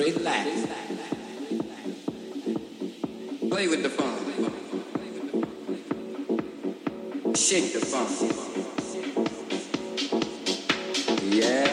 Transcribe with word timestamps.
Relax. 0.00 0.48
Play 3.50 3.68
with 3.68 3.82
the 3.82 3.90
phone. 3.90 4.16
Shake 7.34 7.74
the 7.74 7.80
phone. 7.80 8.08
Yeah. 11.30 11.66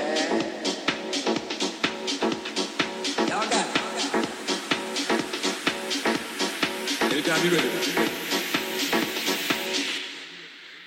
Y'all 3.30 3.48
got 3.50 3.66
it. 3.66 3.76
Anytime 7.14 7.42
you're 7.46 7.54
ready. 7.54 7.70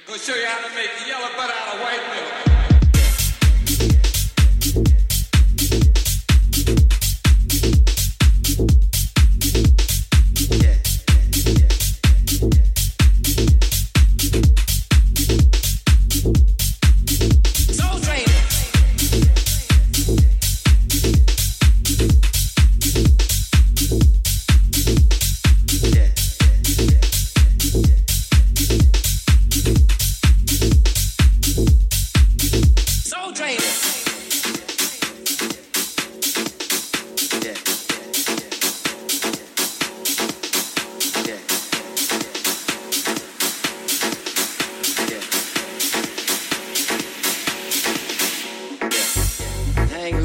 Gonna 0.06 0.18
show 0.18 0.34
you 0.34 0.44
how 0.44 0.68
to 0.68 0.74
make 0.74 0.90
the 0.98 1.06
yellow 1.08 1.30
butter. 1.38 1.59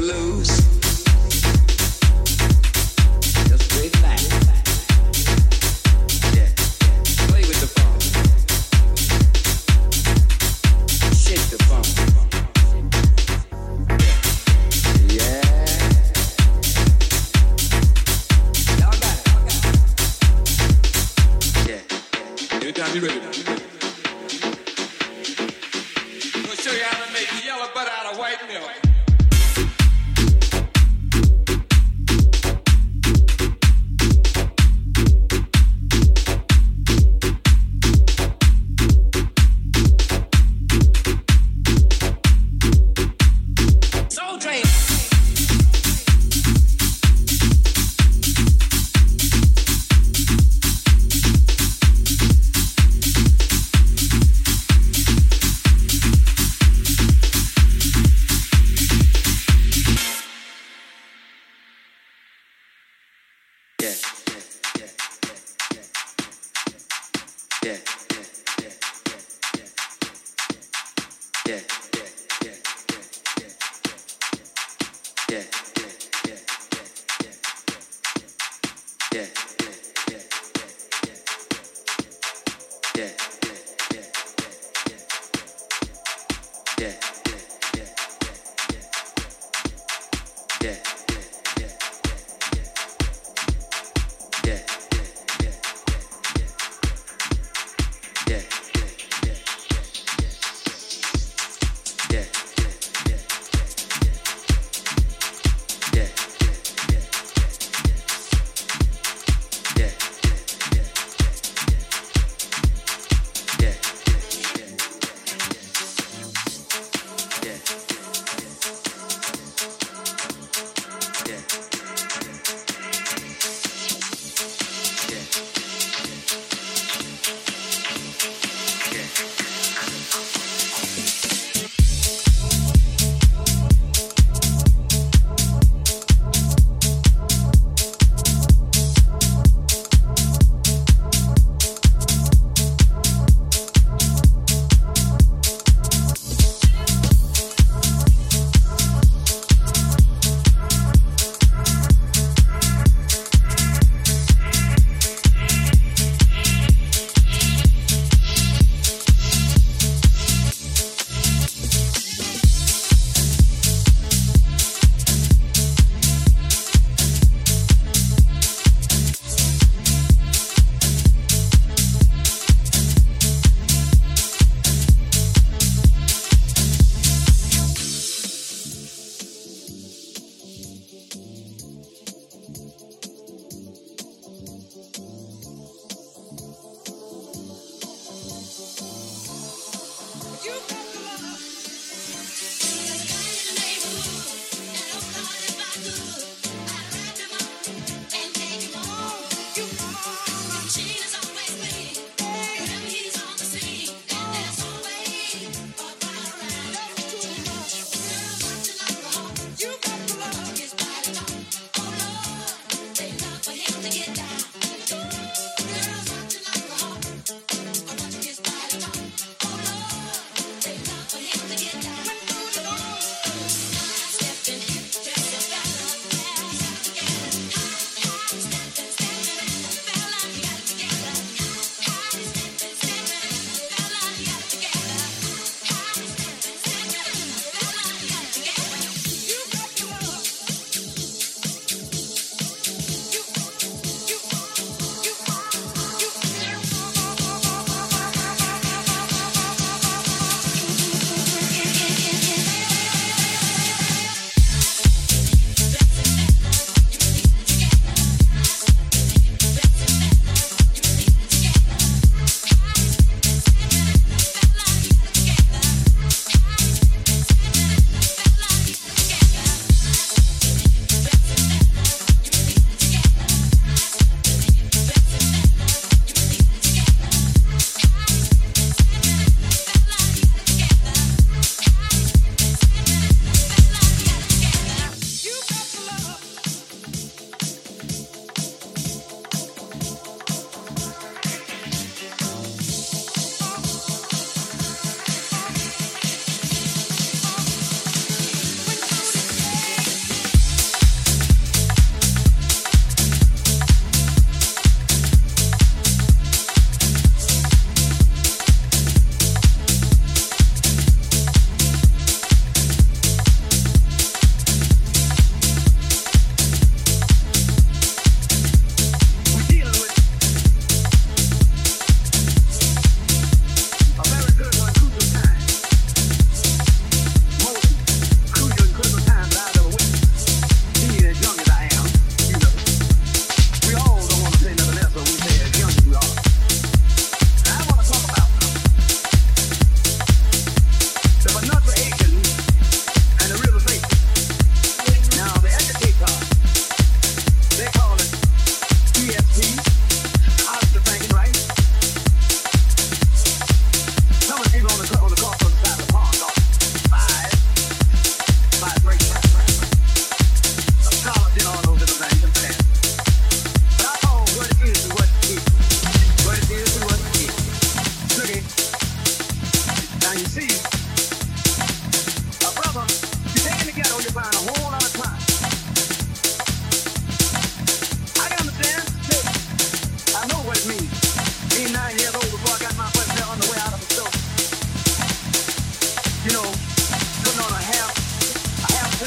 lose. 0.06 0.65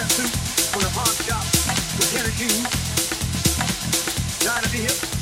suit 0.10 0.32
the 0.74 0.84
a 0.84 0.90
hard 0.90 1.16
shop 1.26 1.44
with 1.98 2.12
Henry 2.14 2.34
Trying 4.40 4.64
to 4.64 4.72
be 4.72 4.80
hip. 4.80 5.19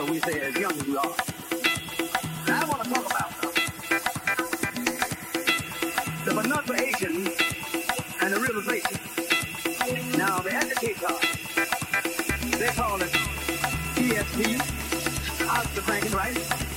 so 0.00 0.10
we 0.10 0.18
say 0.20 0.40
as 0.40 0.56
young 0.56 0.72
as 0.72 0.86
we 0.86 0.96
are. 0.96 1.14
Now 2.46 2.62
I 2.62 2.68
want 2.70 2.84
to 2.84 2.90
talk 2.90 3.06
about 3.10 3.42
them. 3.42 3.52
the 6.24 6.32
pronunciation 6.32 7.28
and 8.22 8.32
the 8.32 8.40
realization. 8.40 8.98
Now 10.16 10.38
the 10.38 10.54
educator, 10.54 11.14
they 12.56 12.72
call 12.80 13.02
it 13.02 13.10
ESP, 14.00 14.60
Oscar 15.46 15.82
Franklin, 15.82 16.12
right? 16.14 16.69